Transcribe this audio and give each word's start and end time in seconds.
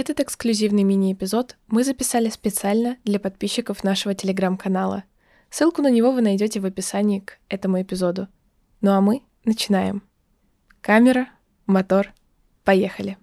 Этот 0.00 0.18
эксклюзивный 0.20 0.82
мини-эпизод 0.82 1.58
мы 1.66 1.84
записали 1.84 2.30
специально 2.30 2.96
для 3.04 3.20
подписчиков 3.20 3.84
нашего 3.84 4.14
телеграм-канала. 4.14 5.04
Ссылку 5.50 5.82
на 5.82 5.90
него 5.90 6.10
вы 6.10 6.22
найдете 6.22 6.58
в 6.58 6.64
описании 6.64 7.20
к 7.20 7.36
этому 7.50 7.82
эпизоду. 7.82 8.26
Ну 8.80 8.92
а 8.92 9.02
мы 9.02 9.20
начинаем. 9.44 10.02
Камера, 10.80 11.28
мотор, 11.66 12.14
поехали. 12.64 13.18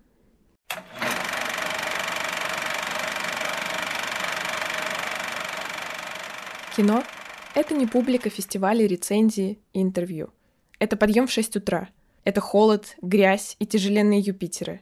Кино— 6.75 7.03
это 7.55 7.73
не 7.73 7.87
публика 7.87 8.29
фестивалей, 8.29 8.85
рецензии 8.85 9.57
и 9.73 9.81
интервью. 9.81 10.29
Это 10.77 10.95
подъем 10.95 11.25
в 11.25 11.31
6 11.31 11.55
утра. 11.55 11.89
Это 12.23 12.39
холод, 12.39 12.97
грязь 13.01 13.55
и 13.57 13.65
тяжеленные 13.65 14.19
Юпитеры. 14.19 14.81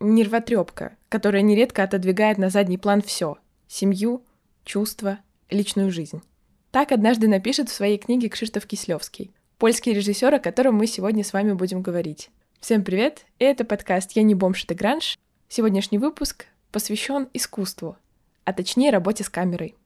Нервотрепка, 0.00 0.95
которая 1.16 1.40
нередко 1.40 1.82
отодвигает 1.82 2.36
на 2.36 2.50
задний 2.50 2.76
план 2.76 3.00
все— 3.00 3.38
семью, 3.68 4.22
чувства, 4.66 5.18
личную 5.48 5.90
жизнь. 5.90 6.20
Так 6.70 6.92
однажды 6.92 7.26
напишет 7.26 7.70
в 7.70 7.72
своей 7.72 7.96
книге 7.96 8.28
Кшиштоф 8.28 8.66
Кислевский, 8.66 9.30
польский 9.56 9.94
режиссер, 9.94 10.34
о 10.34 10.38
котором 10.38 10.74
мы 10.74 10.86
сегодня 10.86 11.24
с 11.24 11.32
вами 11.32 11.54
будем 11.54 11.80
говорить. 11.80 12.28
Всем 12.60 12.84
привет, 12.84 13.24
и 13.38 13.46
это 13.46 13.64
подкаст 13.64 14.12
«Я 14.12 14.24
не 14.24 14.34
бомж, 14.34 14.64
это 14.64 14.74
гранж». 14.74 15.16
Сегодняшний 15.48 15.96
выпуск 15.96 16.44
посвящен 16.70 17.30
искусству, 17.32 17.96
а 18.44 18.52
точнее 18.52 18.90
работе 18.90 19.24
с 19.24 19.30
камерой— 19.30 19.74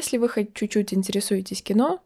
Если 0.00 0.16
вы 0.16 0.30
хоть 0.30 0.54
чуть-чуть 0.54 0.94
интересуетесь 0.94 1.60
кино, 1.60 2.00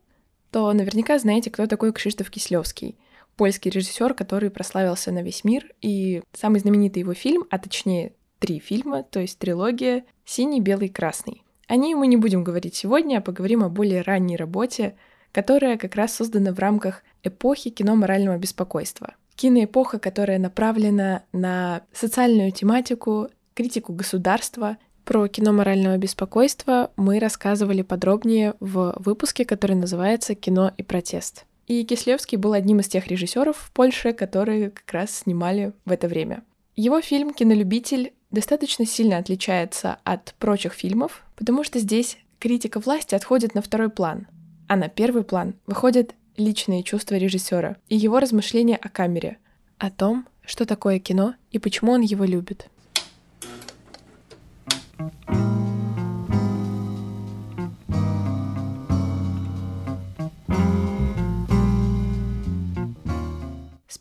то 0.50 0.72
наверняка 0.72 1.16
знаете, 1.20 1.48
кто 1.48 1.68
такой 1.68 1.92
Кшиштоф 1.92 2.28
Кислевский, 2.28 2.98
польский 3.36 3.70
режиссер, 3.70 4.14
который 4.14 4.50
прославился 4.50 5.12
на 5.12 5.22
весь 5.22 5.44
мир, 5.44 5.72
и 5.80 6.20
самый 6.32 6.58
знаменитый 6.58 7.02
его 7.02 7.14
фильм, 7.14 7.44
а 7.50 7.58
точнее 7.60 8.14
три 8.40 8.58
фильма, 8.58 9.04
то 9.04 9.20
есть 9.20 9.38
трилогия 9.38 10.04
«Синий, 10.24 10.60
белый, 10.60 10.88
красный». 10.88 11.44
О 11.68 11.76
ней 11.76 11.94
мы 11.94 12.08
не 12.08 12.16
будем 12.16 12.42
говорить 12.42 12.74
сегодня, 12.74 13.18
а 13.18 13.20
поговорим 13.20 13.62
о 13.62 13.68
более 13.68 14.02
ранней 14.02 14.34
работе, 14.34 14.96
которая 15.30 15.78
как 15.78 15.94
раз 15.94 16.14
создана 16.14 16.52
в 16.52 16.58
рамках 16.58 17.04
эпохи 17.22 17.70
кино 17.70 17.94
морального 17.94 18.38
беспокойства. 18.38 19.14
Киноэпоха, 19.36 20.00
которая 20.00 20.40
направлена 20.40 21.22
на 21.30 21.82
социальную 21.92 22.50
тематику, 22.50 23.28
критику 23.54 23.92
государства 23.92 24.78
про 25.04 25.28
кино 25.28 25.52
морального 25.52 25.96
беспокойства 25.98 26.90
мы 26.96 27.18
рассказывали 27.18 27.82
подробнее 27.82 28.54
в 28.60 28.94
выпуске, 28.98 29.44
который 29.44 29.76
называется 29.76 30.34
«Кино 30.34 30.72
и 30.76 30.82
протест». 30.82 31.44
И 31.66 31.84
Кислевский 31.84 32.36
был 32.36 32.52
одним 32.52 32.80
из 32.80 32.88
тех 32.88 33.06
режиссеров 33.06 33.56
в 33.56 33.70
Польше, 33.72 34.12
которые 34.12 34.70
как 34.70 34.90
раз 34.92 35.10
снимали 35.10 35.72
в 35.84 35.92
это 35.92 36.08
время. 36.08 36.42
Его 36.76 37.00
фильм 37.00 37.32
«Кинолюбитель» 37.32 38.12
достаточно 38.30 38.84
сильно 38.84 39.18
отличается 39.18 39.98
от 40.04 40.34
прочих 40.38 40.72
фильмов, 40.72 41.22
потому 41.36 41.64
что 41.64 41.78
здесь 41.78 42.18
критика 42.38 42.80
власти 42.80 43.14
отходит 43.14 43.54
на 43.54 43.62
второй 43.62 43.90
план, 43.90 44.26
а 44.68 44.76
на 44.76 44.88
первый 44.88 45.22
план 45.22 45.54
выходят 45.66 46.14
личные 46.36 46.82
чувства 46.82 47.14
режиссера 47.14 47.76
и 47.88 47.96
его 47.96 48.18
размышления 48.18 48.76
о 48.76 48.88
камере, 48.88 49.38
о 49.78 49.90
том, 49.90 50.26
что 50.44 50.66
такое 50.66 50.98
кино 50.98 51.34
и 51.52 51.58
почему 51.58 51.92
он 51.92 52.00
его 52.00 52.24
любит. 52.24 52.68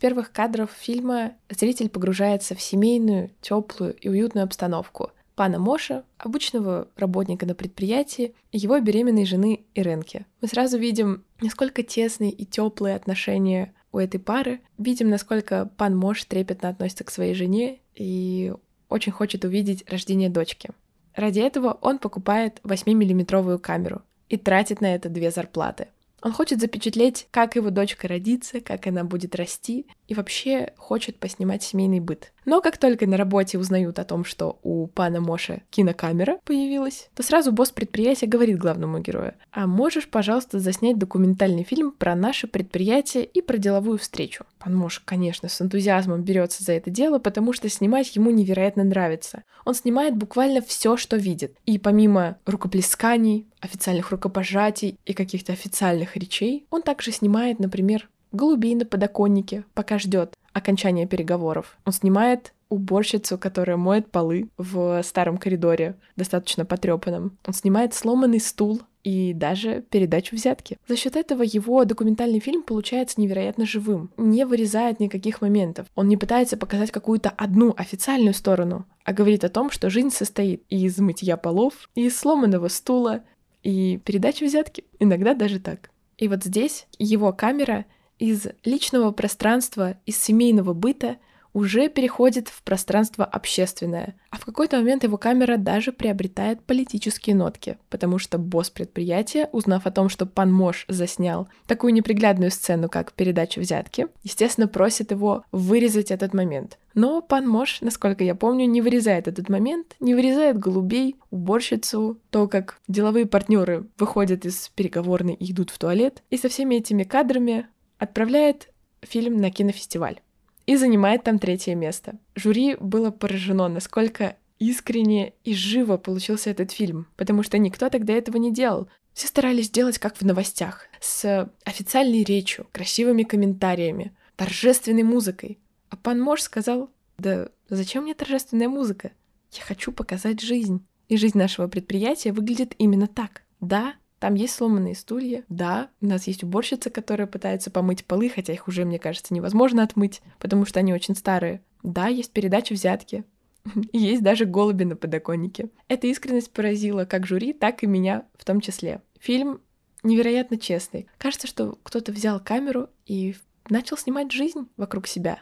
Первых 0.04 0.34
кадров 0.34 0.70
фильма 0.78 1.32
зритель 1.50 1.88
погружается 1.88 2.56
в 2.56 2.62
семейную, 2.62 3.32
теплую 3.40 3.96
и 3.96 4.10
уютную 4.10 4.44
обстановку 4.44 5.12
пана 5.34 5.60
Моша, 5.60 6.04
обычного 6.18 6.90
работника 6.98 7.46
на 7.46 7.56
предприятии, 7.56 8.36
и 8.52 8.58
его 8.58 8.78
беременной 8.82 9.26
жены 9.26 9.62
Иренки. 9.74 10.26
Мы 10.42 10.50
сразу 10.50 10.78
видим, 10.78 11.24
насколько 11.40 11.84
тесные 11.84 12.32
и 12.32 12.46
теплые 12.46 12.98
отношения 12.98 13.74
у 13.94 13.98
этой 13.98 14.20
пары, 14.20 14.60
видим, 14.78 15.10
насколько 15.10 15.72
пан 15.78 15.96
Мош 15.96 16.26
трепетно 16.26 16.68
относится 16.68 17.06
к 17.06 17.10
своей 17.10 17.34
жене 17.34 17.80
и 17.96 18.54
очень 18.90 19.14
хочет 19.14 19.46
увидеть 19.46 19.90
рождение 19.90 20.30
дочки. 20.30 20.72
Ради 21.16 21.40
этого 21.40 21.78
он 21.80 21.98
покупает 21.98 22.60
8-миллиметровую 22.66 23.58
камеру 23.58 24.02
и 24.28 24.36
тратит 24.36 24.82
на 24.82 24.96
это 24.96 25.08
две 25.08 25.32
зарплаты. 25.32 25.88
Он 26.24 26.32
хочет 26.32 26.62
запечатлеть, 26.62 27.28
как 27.32 27.58
его 27.58 27.70
дочка 27.70 28.08
родится, 28.08 28.62
как 28.62 28.88
она 28.88 29.04
будет 29.04 29.36
расти, 29.36 29.88
и 30.08 30.14
вообще 30.14 30.74
хочет 30.78 31.18
поснимать 31.18 31.64
семейный 31.64 32.00
быт. 32.00 32.32
Но 32.46 32.62
как 32.62 32.78
только 32.78 33.08
на 33.08 33.18
работе 33.18 33.58
узнают 33.58 34.00
о 34.00 34.04
том, 34.04 34.26
что 34.26 34.60
у 34.64 34.88
пана 34.88 35.22
Моша 35.22 35.62
кинокамера 35.70 36.40
появилась, 36.44 37.10
то 37.16 37.24
сразу 37.24 37.52
босс 37.52 37.72
предприятия 37.72 38.28
говорит 38.28 38.58
главному 38.58 39.00
герою, 39.00 39.34
а 39.52 39.66
можешь, 39.66 40.10
пожалуйста, 40.10 40.60
заснять 40.60 40.98
документальный 40.98 41.64
фильм 41.64 41.92
про 41.92 42.16
наше 42.16 42.48
предприятие 42.48 43.24
и 43.24 43.42
про 43.42 43.58
деловую 43.58 43.98
встречу. 43.98 44.46
Пан 44.60 44.76
Мош, 44.76 45.02
конечно, 45.04 45.50
с 45.50 45.62
энтузиазмом 45.62 46.24
берется 46.24 46.64
за 46.64 46.74
это 46.74 46.90
дело, 46.90 47.20
потому 47.20 47.54
что 47.54 47.70
снимать 47.70 48.16
ему 48.16 48.32
невероятно 48.32 48.84
нравится. 48.84 49.44
Он 49.66 49.74
снимает 49.74 50.16
буквально 50.16 50.62
все, 50.62 50.98
что 50.98 51.16
видит. 51.16 51.56
И 51.66 51.78
помимо 51.78 52.38
рукоплесканий, 52.46 53.48
официальных 53.62 54.12
рукопожатий 54.12 55.00
и 55.06 55.14
каких-то 55.14 55.54
официальных 55.54 56.18
речей, 56.18 56.66
он 56.70 56.82
также 56.82 57.12
снимает, 57.12 57.60
например, 57.60 58.10
голубей 58.34 58.76
на 58.76 58.86
подоконнике, 58.86 59.64
пока 59.74 60.00
ждет 60.00 60.36
окончания 60.52 61.08
переговоров. 61.08 61.78
Он 61.86 61.94
снимает 61.94 62.54
уборщицу, 62.70 63.38
которая 63.38 63.78
моет 63.78 64.12
полы 64.12 64.50
в 64.58 65.02
старом 65.04 65.38
коридоре, 65.38 65.96
достаточно 66.16 66.66
потрепанном. 66.66 67.38
Он 67.46 67.54
снимает 67.54 67.94
сломанный 67.94 68.40
стул 68.40 68.82
и 69.04 69.34
даже 69.34 69.84
передачу 69.90 70.36
взятки. 70.36 70.78
За 70.88 70.96
счет 70.96 71.16
этого 71.16 71.44
его 71.44 71.86
документальный 71.86 72.40
фильм 72.40 72.64
получается 72.64 73.20
невероятно 73.20 73.66
живым, 73.66 74.10
не 74.18 74.46
вырезает 74.46 75.00
никаких 75.00 75.42
моментов. 75.42 75.88
Он 75.96 76.08
не 76.08 76.18
пытается 76.18 76.58
показать 76.58 76.92
какую-то 76.92 77.30
одну 77.30 77.74
официальную 77.78 78.34
сторону, 78.34 78.86
а 79.04 79.14
говорит 79.14 79.44
о 79.44 79.50
том, 79.50 79.70
что 79.70 79.90
жизнь 79.90 80.10
состоит 80.10 80.64
из 80.70 80.98
мытья 81.00 81.38
полов, 81.38 81.90
и 81.96 82.06
из 82.06 82.18
сломанного 82.18 82.70
стула, 82.70 83.24
и 83.62 83.98
передачи 83.98 84.44
взятки. 84.46 84.86
Иногда 85.00 85.34
даже 85.34 85.60
так. 85.60 85.90
И 86.18 86.28
вот 86.28 86.44
здесь 86.44 86.88
его 86.98 87.34
камера 87.34 87.86
из 88.24 88.48
личного 88.64 89.12
пространства, 89.12 89.98
из 90.06 90.18
семейного 90.18 90.74
быта 90.74 91.18
уже 91.52 91.90
переходит 91.90 92.48
в 92.48 92.64
пространство 92.64 93.26
общественное, 93.26 94.16
а 94.30 94.38
в 94.38 94.46
какой-то 94.46 94.78
момент 94.78 95.04
его 95.04 95.18
камера 95.18 95.58
даже 95.58 95.92
приобретает 95.92 96.64
политические 96.64 97.36
нотки, 97.36 97.78
потому 97.90 98.20
что 98.20 98.38
босс 98.38 98.70
предприятия, 98.70 99.50
узнав 99.52 99.86
о 99.86 99.92
том, 99.92 100.08
что 100.08 100.26
пан 100.26 100.54
Мош 100.54 100.86
заснял 100.88 101.50
такую 101.68 101.94
неприглядную 101.94 102.50
сцену, 102.50 102.88
как 102.88 103.12
передача 103.12 103.60
взятки, 103.60 104.08
естественно, 104.24 104.70
просит 104.70 105.12
его 105.12 105.44
вырезать 105.52 106.10
этот 106.10 106.34
момент. 106.34 106.80
Но 106.96 107.22
пан 107.22 107.48
Мош, 107.48 107.82
насколько 107.82 108.24
я 108.24 108.36
помню, 108.36 108.66
не 108.66 108.82
вырезает 108.82 109.28
этот 109.28 109.50
момент, 109.50 109.96
не 110.00 110.16
вырезает 110.16 110.58
голубей, 110.58 111.18
уборщицу, 111.30 112.20
то, 112.30 112.48
как 112.48 112.80
деловые 112.88 113.26
партнеры 113.26 113.88
выходят 113.98 114.46
из 114.46 114.70
переговорной 114.76 115.34
и 115.34 115.52
идут 115.52 115.72
в 115.72 115.78
туалет. 115.78 116.24
И 116.30 116.38
со 116.38 116.50
всеми 116.50 116.76
этими 116.76 117.04
кадрами 117.04 117.68
отправляет 118.04 118.70
фильм 119.02 119.42
на 119.42 119.52
кинофестиваль 119.52 120.22
и 120.66 120.76
занимает 120.76 121.24
там 121.24 121.40
третье 121.40 121.76
место. 121.76 122.18
Жюри 122.36 122.76
было 122.80 123.12
поражено, 123.12 123.68
насколько 123.68 124.38
искренне 124.60 125.34
и 125.44 125.54
живо 125.54 125.98
получился 125.98 126.50
этот 126.50 126.72
фильм, 126.72 127.08
потому 127.18 127.44
что 127.44 127.58
никто 127.58 127.90
тогда 127.90 128.14
этого 128.14 128.38
не 128.38 128.52
делал. 128.52 128.88
Все 129.14 129.28
старались 129.28 129.70
делать 129.70 130.00
как 130.00 130.18
в 130.18 130.22
новостях, 130.22 130.88
с 131.00 131.50
официальной 131.66 132.24
речью, 132.24 132.68
красивыми 132.72 133.24
комментариями, 133.24 134.16
торжественной 134.36 135.04
музыкой. 135.04 135.60
А 135.90 135.98
пан 135.98 136.20
Мош 136.20 136.42
сказал, 136.42 136.90
да 137.18 137.50
зачем 137.70 138.04
мне 138.04 138.16
торжественная 138.16 138.70
музыка? 138.70 139.12
Я 139.52 139.64
хочу 139.64 139.92
показать 139.92 140.42
жизнь. 140.42 140.84
И 141.10 141.18
жизнь 141.18 141.38
нашего 141.38 141.68
предприятия 141.68 142.32
выглядит 142.32 142.74
именно 142.80 143.08
так. 143.08 143.44
Да, 143.60 143.94
там 144.24 144.36
есть 144.36 144.56
сломанные 144.56 144.96
стулья. 144.96 145.44
Да, 145.50 145.90
у 146.00 146.06
нас 146.06 146.28
есть 146.28 146.46
уборщица, 146.46 146.90
которая 146.90 147.28
пытается 147.28 147.70
помыть 147.70 148.06
полы, 148.06 148.30
хотя 148.30 148.54
их 148.54 148.70
уже, 148.70 148.86
мне 148.86 148.98
кажется, 148.98 149.34
невозможно 149.34 149.84
отмыть, 149.84 150.22
потому 150.40 150.66
что 150.66 150.80
они 150.80 150.94
очень 150.94 151.14
старые. 151.14 151.62
Да, 151.84 152.08
есть 152.08 152.32
передача 152.32 152.72
взятки. 152.72 153.26
Есть 153.92 154.24
даже 154.24 154.46
голуби 154.46 154.86
на 154.86 154.96
подоконнике. 154.96 155.72
Эта 155.90 156.08
искренность 156.08 156.54
поразила 156.54 157.04
как 157.04 157.28
жюри, 157.28 157.52
так 157.52 157.84
и 157.84 157.86
меня 157.86 158.26
в 158.38 158.46
том 158.46 158.62
числе. 158.62 159.02
Фильм 159.20 159.60
невероятно 160.04 160.58
честный. 160.58 161.08
Кажется, 161.18 161.48
что 161.48 161.78
кто-то 161.84 162.14
взял 162.14 162.40
камеру 162.40 162.88
и 163.06 163.36
начал 163.68 163.98
снимать 163.98 164.32
жизнь 164.32 164.70
вокруг 164.78 165.06
себя. 165.06 165.40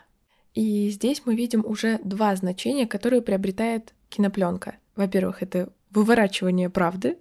И 0.55 0.89
здесь 0.89 1.21
мы 1.23 1.35
видим 1.35 1.63
уже 1.67 1.99
два 2.03 2.35
значения, 2.35 2.87
которые 2.87 3.21
приобретает 3.21 3.93
кинопленка. 4.09 4.77
Во-первых, 4.95 5.43
это 5.43 5.71
выворачивание 5.91 6.71
правды, 6.71 7.19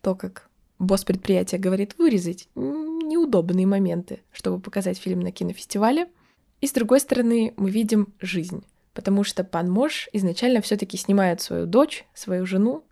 то, 0.00 0.14
как 0.14 0.48
босс 0.78 1.04
предприятия 1.04 1.58
говорит 1.58 1.96
вырезать 1.98 2.48
неудобные 2.54 3.66
моменты, 3.66 4.20
чтобы 4.32 4.60
показать 4.60 4.98
фильм 4.98 5.20
на 5.20 5.32
кинофестивале. 5.32 6.08
И 6.60 6.66
с 6.66 6.72
другой 6.72 7.00
стороны, 7.00 7.54
мы 7.56 7.70
видим 7.70 8.12
жизнь, 8.20 8.64
потому 8.94 9.24
что 9.24 9.44
пан 9.44 9.70
Мош 9.70 10.08
изначально 10.12 10.60
все-таки 10.60 10.96
снимает 10.96 11.40
свою 11.40 11.66
дочь, 11.66 12.04
свою 12.14 12.46
жену, 12.46 12.84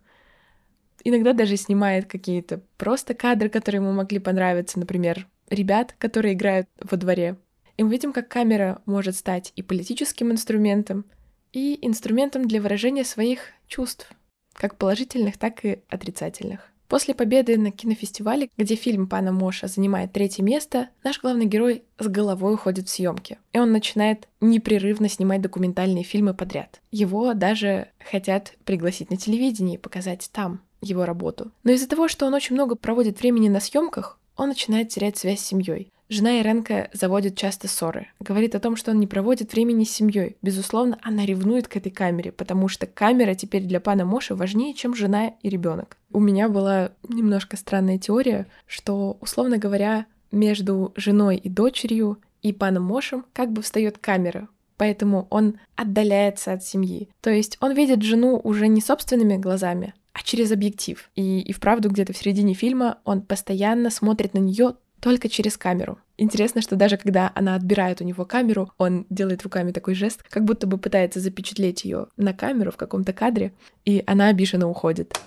иногда 1.04 1.32
даже 1.32 1.56
снимает 1.56 2.06
какие-то 2.06 2.62
просто 2.76 3.14
кадры, 3.14 3.48
которые 3.48 3.80
ему 3.80 3.92
могли 3.92 4.18
понравиться, 4.18 4.78
например, 4.78 5.26
ребят, 5.48 5.94
которые 5.98 6.34
играют 6.34 6.68
во 6.80 6.96
дворе. 6.96 7.36
И 7.76 7.82
мы 7.82 7.90
видим, 7.90 8.12
как 8.12 8.28
камера 8.28 8.82
может 8.86 9.16
стать 9.16 9.52
и 9.56 9.62
политическим 9.62 10.30
инструментом, 10.30 11.04
и 11.52 11.78
инструментом 11.86 12.46
для 12.46 12.60
выражения 12.60 13.04
своих 13.04 13.40
чувств, 13.66 14.10
как 14.52 14.76
положительных, 14.76 15.38
так 15.38 15.64
и 15.64 15.82
отрицательных. 15.88 16.70
После 16.90 17.14
победы 17.14 17.56
на 17.56 17.70
кинофестивале, 17.70 18.50
где 18.58 18.74
фильм 18.74 19.06
Пана 19.06 19.30
Моша 19.30 19.68
занимает 19.68 20.12
третье 20.12 20.42
место, 20.42 20.88
наш 21.04 21.20
главный 21.20 21.46
герой 21.46 21.84
с 22.00 22.08
головой 22.08 22.54
уходит 22.54 22.88
в 22.88 22.90
съемки. 22.90 23.38
И 23.52 23.60
он 23.60 23.70
начинает 23.70 24.26
непрерывно 24.40 25.08
снимать 25.08 25.40
документальные 25.40 26.02
фильмы 26.02 26.34
подряд. 26.34 26.80
Его 26.90 27.32
даже 27.34 27.86
хотят 28.10 28.54
пригласить 28.64 29.08
на 29.08 29.16
телевидение 29.16 29.76
и 29.76 29.80
показать 29.80 30.28
там 30.32 30.62
его 30.80 31.04
работу. 31.04 31.52
Но 31.62 31.70
из-за 31.70 31.88
того, 31.88 32.08
что 32.08 32.26
он 32.26 32.34
очень 32.34 32.56
много 32.56 32.74
проводит 32.74 33.20
времени 33.20 33.48
на 33.48 33.60
съемках, 33.60 34.18
он 34.36 34.48
начинает 34.48 34.88
терять 34.88 35.16
связь 35.16 35.38
с 35.38 35.46
семьей. 35.46 35.92
Жена 36.10 36.40
Иренка 36.40 36.90
заводит 36.92 37.36
часто 37.36 37.68
ссоры. 37.68 38.08
Говорит 38.18 38.56
о 38.56 38.60
том, 38.60 38.74
что 38.74 38.90
он 38.90 38.98
не 38.98 39.06
проводит 39.06 39.52
времени 39.52 39.84
с 39.84 39.92
семьей. 39.92 40.36
Безусловно, 40.42 40.98
она 41.02 41.24
ревнует 41.24 41.68
к 41.68 41.76
этой 41.76 41.92
камере, 41.92 42.32
потому 42.32 42.66
что 42.66 42.88
камера 42.88 43.34
теперь 43.34 43.62
для 43.62 43.78
пана 43.78 44.04
Моши 44.04 44.34
важнее, 44.34 44.74
чем 44.74 44.96
жена 44.96 45.34
и 45.40 45.48
ребенок. 45.48 45.96
У 46.12 46.18
меня 46.18 46.48
была 46.48 46.90
немножко 47.08 47.56
странная 47.56 47.96
теория, 47.98 48.48
что, 48.66 49.18
условно 49.20 49.56
говоря, 49.58 50.06
между 50.32 50.92
женой 50.96 51.36
и 51.36 51.48
дочерью 51.48 52.18
и 52.42 52.52
паном 52.52 52.82
Мошем 52.82 53.24
как 53.32 53.52
бы 53.52 53.62
встает 53.62 53.98
камера, 53.98 54.48
поэтому 54.78 55.28
он 55.30 55.60
отдаляется 55.76 56.52
от 56.52 56.64
семьи. 56.64 57.08
То 57.20 57.30
есть 57.30 57.56
он 57.60 57.72
видит 57.72 58.02
жену 58.02 58.40
уже 58.42 58.66
не 58.66 58.80
собственными 58.80 59.36
глазами, 59.36 59.94
а 60.12 60.22
через 60.22 60.50
объектив. 60.50 61.08
И, 61.14 61.40
и 61.40 61.52
вправду 61.52 61.88
где-то 61.88 62.12
в 62.12 62.16
середине 62.16 62.54
фильма 62.54 62.98
он 63.04 63.22
постоянно 63.22 63.90
смотрит 63.90 64.34
на 64.34 64.38
нее 64.38 64.74
только 65.00 65.28
через 65.28 65.56
камеру. 65.56 65.98
Интересно, 66.18 66.60
что 66.60 66.76
даже 66.76 66.96
когда 66.96 67.32
она 67.34 67.54
отбирает 67.54 68.00
у 68.00 68.04
него 68.04 68.24
камеру, 68.24 68.70
он 68.78 69.06
делает 69.10 69.42
руками 69.42 69.72
такой 69.72 69.94
жест, 69.94 70.22
как 70.28 70.44
будто 70.44 70.66
бы 70.66 70.78
пытается 70.78 71.20
запечатлеть 71.20 71.84
ее 71.84 72.08
на 72.16 72.34
камеру 72.34 72.70
в 72.70 72.76
каком-то 72.76 73.12
кадре, 73.12 73.52
и 73.84 74.02
она 74.06 74.28
обиженно 74.28 74.68
уходит. 74.68 75.18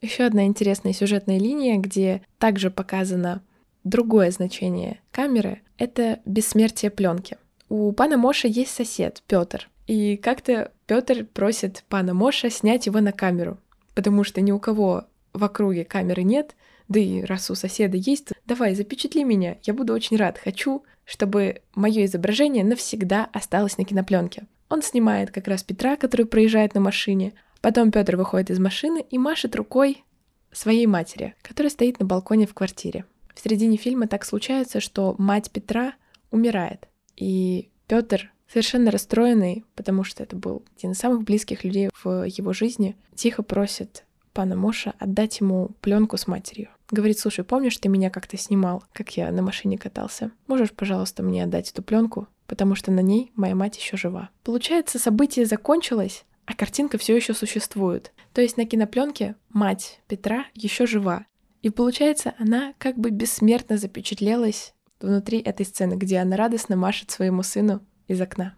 Еще 0.00 0.24
одна 0.24 0.46
интересная 0.46 0.92
сюжетная 0.92 1.38
линия, 1.38 1.78
где 1.78 2.22
также 2.38 2.70
показано 2.70 3.42
другое 3.82 4.30
значение 4.30 5.00
камеры— 5.10 5.62
это 5.78 6.20
бессмертие 6.24 6.92
пленки. 6.92 7.36
У 7.68 7.92
пана 7.92 8.16
Моша 8.16 8.48
есть 8.48 8.74
сосед, 8.74 9.22
Петр. 9.26 9.68
И 9.86 10.16
как-то 10.16 10.72
Петр 10.86 11.24
просит 11.24 11.84
пана 11.88 12.14
Моша 12.14 12.50
снять 12.50 12.86
его 12.86 13.00
на 13.00 13.12
камеру, 13.12 13.58
потому 13.94 14.24
что 14.24 14.40
ни 14.40 14.52
у 14.52 14.58
кого 14.58 15.04
в 15.32 15.44
округе 15.44 15.84
камеры 15.84 16.22
нет, 16.22 16.56
да 16.88 17.00
и 17.00 17.22
раз 17.22 17.50
у 17.50 17.54
соседа 17.54 17.96
есть, 17.96 18.28
давай, 18.46 18.74
запечатли 18.74 19.24
меня, 19.24 19.56
я 19.62 19.74
буду 19.74 19.92
очень 19.92 20.16
рад, 20.16 20.38
хочу, 20.38 20.84
чтобы 21.04 21.62
мое 21.74 22.04
изображение 22.04 22.64
навсегда 22.64 23.28
осталось 23.32 23.78
на 23.78 23.84
кинопленке. 23.84 24.46
Он 24.68 24.82
снимает 24.82 25.30
как 25.30 25.46
раз 25.48 25.62
Петра, 25.62 25.96
который 25.96 26.26
проезжает 26.26 26.74
на 26.74 26.80
машине, 26.80 27.34
потом 27.60 27.90
Петр 27.90 28.16
выходит 28.16 28.50
из 28.50 28.58
машины 28.58 29.04
и 29.08 29.18
машет 29.18 29.54
рукой 29.56 30.04
своей 30.52 30.86
матери, 30.86 31.34
которая 31.42 31.70
стоит 31.70 32.00
на 32.00 32.06
балконе 32.06 32.46
в 32.46 32.54
квартире. 32.54 33.04
В 33.34 33.42
середине 33.42 33.76
фильма 33.76 34.08
так 34.08 34.24
случается, 34.24 34.80
что 34.80 35.14
мать 35.18 35.50
Петра 35.50 35.94
умирает, 36.30 36.88
и 37.16 37.70
Петр, 37.86 38.32
совершенно 38.48 38.90
расстроенный, 38.90 39.64
потому 39.74 40.04
что 40.04 40.22
это 40.22 40.36
был 40.36 40.62
один 40.76 40.92
из 40.92 40.98
самых 40.98 41.22
близких 41.22 41.64
людей 41.64 41.90
в 42.02 42.24
его 42.24 42.52
жизни, 42.52 42.96
тихо 43.14 43.42
просит 43.42 44.04
пана 44.32 44.54
Моша 44.54 44.92
отдать 44.98 45.40
ему 45.40 45.70
пленку 45.80 46.18
с 46.18 46.26
матерью. 46.26 46.68
Говорит, 46.90 47.18
слушай, 47.18 47.42
помнишь, 47.42 47.78
ты 47.78 47.88
меня 47.88 48.10
как-то 48.10 48.36
снимал, 48.36 48.84
как 48.92 49.16
я 49.16 49.32
на 49.32 49.40
машине 49.40 49.78
катался? 49.78 50.30
Можешь, 50.46 50.72
пожалуйста, 50.72 51.22
мне 51.22 51.42
отдать 51.42 51.70
эту 51.70 51.82
пленку, 51.82 52.28
потому 52.46 52.74
что 52.74 52.92
на 52.92 53.00
ней 53.00 53.32
моя 53.34 53.54
мать 53.54 53.78
еще 53.78 53.96
жива. 53.96 54.28
Получается, 54.44 54.98
событие 54.98 55.46
закончилось, 55.46 56.26
а 56.44 56.54
картинка 56.54 56.98
все 56.98 57.16
еще 57.16 57.32
существует. 57.32 58.12
То 58.34 58.42
есть 58.42 58.58
на 58.58 58.66
кинопленке 58.66 59.36
мать 59.48 60.00
Петра 60.06 60.44
еще 60.54 60.86
жива. 60.86 61.24
И 61.62 61.70
получается, 61.70 62.34
она 62.38 62.74
как 62.78 62.98
бы 62.98 63.10
бессмертно 63.10 63.78
запечатлелась 63.78 64.74
внутри 65.00 65.38
этой 65.38 65.66
сцены, 65.66 65.94
где 65.94 66.18
она 66.18 66.36
радостно 66.36 66.76
машет 66.76 67.10
своему 67.10 67.42
сыну 67.42 67.82
из 68.08 68.20
окна. 68.20 68.54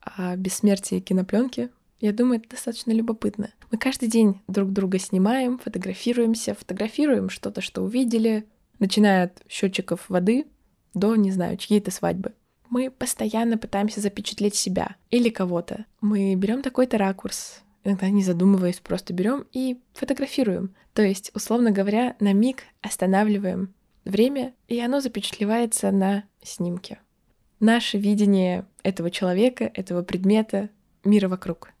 А 0.00 0.36
бессмертие 0.36 1.00
кинопленки, 1.00 1.70
я 2.00 2.12
думаю, 2.12 2.40
это 2.40 2.50
достаточно 2.50 2.92
любопытно. 2.92 3.50
Мы 3.70 3.78
каждый 3.78 4.08
день 4.08 4.40
друг 4.48 4.72
друга 4.72 4.98
снимаем, 4.98 5.58
фотографируемся, 5.58 6.54
фотографируем 6.54 7.28
что-то, 7.28 7.60
что 7.60 7.82
увидели, 7.82 8.46
начиная 8.78 9.24
от 9.24 9.42
счетчиков 9.48 10.08
воды 10.08 10.46
до, 10.94 11.14
не 11.16 11.30
знаю, 11.30 11.56
чьей-то 11.56 11.90
свадьбы. 11.90 12.32
Мы 12.70 12.90
постоянно 12.90 13.58
пытаемся 13.58 14.00
запечатлеть 14.00 14.54
себя 14.54 14.96
или 15.10 15.28
кого-то. 15.28 15.84
Мы 16.00 16.34
берем 16.36 16.62
такой-то 16.62 16.98
ракурс, 16.98 17.62
иногда 17.84 18.08
не 18.08 18.22
задумываясь, 18.22 18.80
просто 18.80 19.12
берем 19.12 19.46
и 19.52 19.80
фотографируем. 19.92 20.74
То 20.94 21.02
есть, 21.02 21.30
условно 21.34 21.70
говоря, 21.70 22.16
на 22.20 22.32
миг 22.32 22.62
останавливаем 22.80 23.74
время, 24.04 24.54
и 24.68 24.80
оно 24.80 25.00
запечатлевается 25.00 25.90
на 25.90 26.24
снимке. 26.42 27.00
Наше 27.58 27.98
видение 27.98 28.66
этого 28.82 29.10
человека, 29.10 29.70
этого 29.74 30.02
предмета, 30.02 30.70
мира 31.04 31.28
вокруг. 31.28 31.72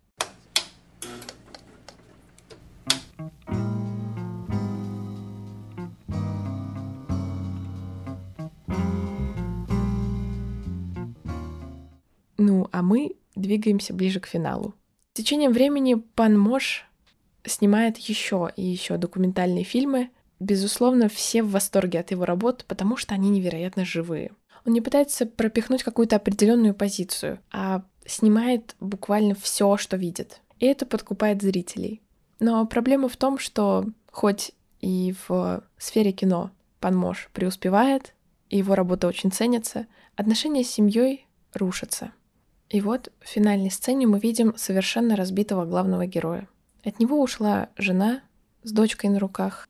Ну, 12.36 12.68
а 12.72 12.82
мы 12.82 13.16
двигаемся 13.34 13.92
ближе 13.92 14.20
к 14.20 14.26
финалу. 14.26 14.74
С 15.12 15.16
течением 15.16 15.52
времени 15.52 15.94
пан 15.94 16.38
Мош 16.38 16.86
снимает 17.44 17.98
еще 17.98 18.50
и 18.56 18.62
еще 18.62 18.96
документальные 18.96 19.64
фильмы, 19.64 20.10
Безусловно, 20.40 21.08
все 21.08 21.42
в 21.42 21.50
восторге 21.50 22.00
от 22.00 22.10
его 22.10 22.24
работ, 22.24 22.64
потому 22.66 22.96
что 22.96 23.14
они 23.14 23.28
невероятно 23.28 23.84
живые. 23.84 24.32
Он 24.64 24.72
не 24.72 24.80
пытается 24.80 25.26
пропихнуть 25.26 25.82
какую-то 25.82 26.16
определенную 26.16 26.74
позицию, 26.74 27.38
а 27.52 27.82
снимает 28.06 28.74
буквально 28.80 29.34
все, 29.34 29.76
что 29.76 29.96
видит. 29.96 30.40
И 30.58 30.66
это 30.66 30.86
подкупает 30.86 31.42
зрителей. 31.42 32.02
Но 32.38 32.66
проблема 32.66 33.08
в 33.08 33.16
том, 33.16 33.38
что 33.38 33.86
хоть 34.10 34.52
и 34.80 35.14
в 35.28 35.62
сфере 35.76 36.12
кино 36.12 36.50
пан 36.80 36.96
Мош 36.96 37.28
преуспевает, 37.32 38.14
и 38.48 38.58
его 38.58 38.74
работа 38.74 39.06
очень 39.06 39.30
ценится, 39.30 39.86
отношения 40.16 40.64
с 40.64 40.70
семьей 40.70 41.26
рушатся. 41.52 42.12
И 42.70 42.80
вот 42.80 43.12
в 43.20 43.28
финальной 43.28 43.70
сцене 43.70 44.06
мы 44.06 44.18
видим 44.18 44.56
совершенно 44.56 45.16
разбитого 45.16 45.66
главного 45.66 46.06
героя. 46.06 46.48
От 46.82 46.98
него 46.98 47.20
ушла 47.20 47.68
жена 47.76 48.22
с 48.62 48.72
дочкой 48.72 49.10
на 49.10 49.18
руках, 49.18 49.68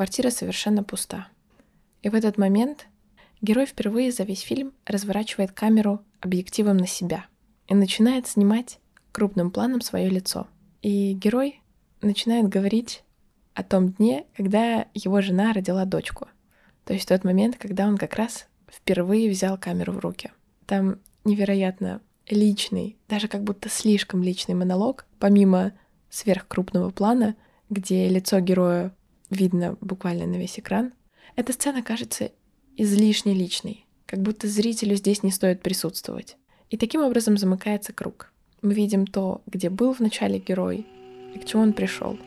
Квартира 0.00 0.30
совершенно 0.30 0.82
пуста. 0.82 1.28
И 2.00 2.08
в 2.08 2.14
этот 2.14 2.38
момент 2.38 2.86
герой 3.42 3.66
впервые 3.66 4.12
за 4.12 4.22
весь 4.22 4.40
фильм 4.40 4.72
разворачивает 4.86 5.52
камеру 5.52 6.00
объективом 6.20 6.78
на 6.78 6.86
себя 6.86 7.26
и 7.68 7.74
начинает 7.74 8.26
снимать 8.26 8.78
крупным 9.12 9.50
планом 9.50 9.82
свое 9.82 10.08
лицо. 10.08 10.46
И 10.80 11.12
герой 11.12 11.60
начинает 12.00 12.48
говорить 12.48 13.04
о 13.52 13.62
том 13.62 13.90
дне, 13.90 14.24
когда 14.34 14.86
его 14.94 15.20
жена 15.20 15.52
родила 15.52 15.84
дочку. 15.84 16.28
То 16.86 16.94
есть 16.94 17.06
тот 17.06 17.22
момент, 17.22 17.58
когда 17.58 17.86
он 17.86 17.98
как 17.98 18.14
раз 18.14 18.46
впервые 18.72 19.28
взял 19.28 19.58
камеру 19.58 19.92
в 19.92 19.98
руки. 19.98 20.30
Там 20.64 20.98
невероятно 21.26 22.00
личный, 22.26 22.96
даже 23.06 23.28
как 23.28 23.44
будто 23.44 23.68
слишком 23.68 24.22
личный 24.22 24.54
монолог, 24.54 25.04
помимо 25.18 25.72
сверхкрупного 26.08 26.88
плана, 26.88 27.36
где 27.68 28.08
лицо 28.08 28.40
героя 28.40 28.94
видно 29.30 29.76
буквально 29.80 30.26
на 30.26 30.36
весь 30.36 30.58
экран, 30.58 30.92
эта 31.36 31.52
сцена 31.52 31.82
кажется 31.82 32.32
излишне 32.76 33.32
личной, 33.34 33.86
как 34.06 34.20
будто 34.20 34.48
зрителю 34.48 34.96
здесь 34.96 35.22
не 35.22 35.30
стоит 35.30 35.62
присутствовать. 35.62 36.36
И 36.68 36.76
таким 36.76 37.02
образом 37.02 37.36
замыкается 37.36 37.92
круг. 37.92 38.32
Мы 38.62 38.74
видим 38.74 39.06
то, 39.06 39.42
где 39.46 39.70
был 39.70 39.92
в 39.94 40.00
начале 40.00 40.38
герой 40.38 40.86
и 41.34 41.38
к 41.38 41.44
чему 41.44 41.62
он 41.62 41.72
пришел. 41.72 42.18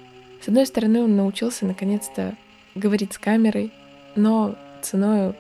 С 0.42 0.48
одной 0.48 0.66
стороны, 0.66 1.02
он 1.02 1.16
научился 1.16 1.66
наконец-то 1.66 2.38
говорить 2.76 3.14
с 3.14 3.18
камерой, 3.18 3.72
но 4.16 4.58
ценой 4.82 5.36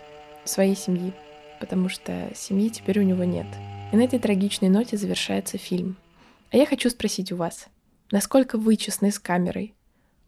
своей 0.45 0.75
семьи. 0.75 1.13
потому 1.59 1.87
что 1.87 2.29
семьи 2.35 2.67
теперь 2.69 2.99
у 2.99 3.03
него 3.03 3.23
нет. 3.23 3.47
И 3.93 3.95
на 3.95 4.01
этой 4.01 4.19
трагичной 4.19 4.67
ноте 4.67 4.97
завершается 4.97 5.57
фильм. 5.57 5.95
А 6.51 6.57
я 6.57 6.65
хочу 6.65 6.89
спросить 6.89 7.31
у 7.31 7.37
вас, 7.37 7.67
насколько 8.11 8.57
вы 8.57 8.75
честны 8.75 9.11
с 9.11 9.19
камерой? 9.19 9.73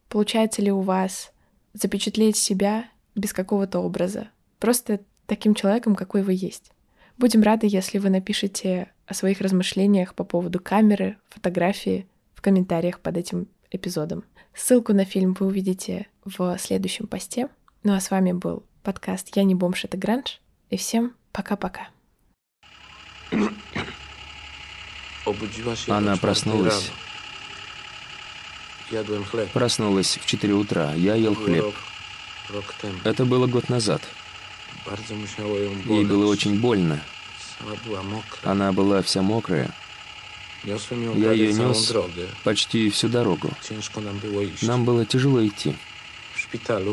Получается 0.10 0.62
ли 0.62 0.72
у 0.72 0.82
вас 0.82 1.32
запечатлеть 1.74 2.38
себя 2.38 2.86
без 3.16 3.34
какого-то 3.34 3.80
образа? 3.80 4.30
Просто 4.60 5.02
таким 5.26 5.56
человеком, 5.56 5.96
какой 5.96 6.24
вы 6.24 6.34
есть. 6.34 6.72
Будем 7.18 7.44
рады, 7.44 7.68
если 7.70 7.98
вы 7.98 8.10
напишите 8.10 8.92
о 9.06 9.14
своих 9.14 9.42
размышлениях 9.42 10.16
по 10.16 10.24
поводу 10.24 10.60
камеры, 10.60 11.18
фотографии 11.30 12.08
в 12.34 12.42
комментариях 12.42 13.00
под 13.00 13.18
этим 13.18 13.48
эпизодом. 13.72 14.24
Ссылку 14.54 14.94
на 14.94 15.06
фильм 15.06 15.36
вы 15.40 15.48
увидите 15.48 16.08
в 16.24 16.58
следующем 16.58 17.08
посте. 17.08 17.50
Ну 17.84 17.94
а 17.94 18.00
с 18.00 18.10
вами 18.12 18.32
был 18.32 18.64
подкаст 18.84 19.36
«Я 19.36 19.44
не 19.44 19.56
бомж, 19.56 19.86
это 19.86 19.98
гранж». 19.98 20.42
И 20.70 20.78
всем 20.78 21.14
пока-пока. 21.32 21.90
Она 25.88 26.18
проснулась. 26.18 26.92
Проснулась 29.54 30.18
в 30.22 30.26
4 30.26 30.54
утра. 30.54 30.94
Я 30.94 31.16
ел 31.16 31.36
хлеб. 31.36 31.74
Это 33.04 33.26
было 33.26 33.48
год 33.48 33.70
назад. 33.70 34.02
Ей 35.86 36.06
было 36.06 36.28
очень 36.28 36.60
больно. 36.60 37.02
Она 38.44 38.72
была 38.72 39.02
вся 39.02 39.22
мокрая. 39.22 39.72
Я 40.64 41.32
ее 41.32 41.54
нес 41.54 41.94
почти 42.44 42.90
всю 42.90 43.08
дорогу. 43.08 43.52
Нам 44.62 44.86
было 44.86 45.06
тяжело 45.06 45.46
идти. 45.46 45.76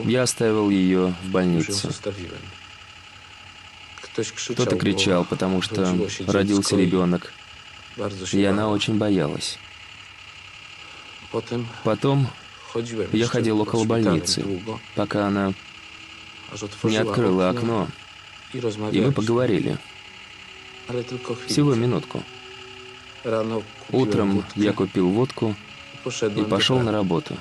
Я 0.05 0.23
оставил 0.23 0.71
ее 0.71 1.15
в 1.23 1.31
больнице. 1.31 1.91
Кто-то 4.49 4.77
кричал, 4.77 5.25
потому 5.25 5.63
что 5.63 6.09
родился 6.27 6.77
ребенок, 6.77 7.33
и 8.33 8.45
она 8.45 8.69
очень 8.69 8.99
боялась. 8.99 9.59
Потом 11.85 12.29
я 13.13 13.27
ходил 13.27 13.61
около 13.61 13.85
больницы, 13.85 14.45
пока 14.95 15.27
она 15.27 15.55
не 16.85 16.97
открыла 16.97 17.51
окно, 17.51 17.89
и 18.53 19.01
мы 19.01 19.13
поговорили. 19.13 19.79
Всего 21.47 21.75
минутку. 21.75 22.23
Утром 23.91 24.45
я 24.57 24.73
купил 24.73 25.09
водку 25.11 25.55
и 26.37 26.43
пошел 26.45 26.81
на 26.81 26.93
работу. 26.93 27.37